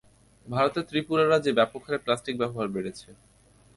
ভারতের 0.45 0.83
ত্রিপুরা 0.89 1.23
রাজ্যে 1.25 1.51
ব্যাপক 1.53 1.81
হারে 1.85 1.99
প্লাস্টিক 2.05 2.35
ব্যবহার 2.41 2.67
বেড়েছে। 2.75 3.09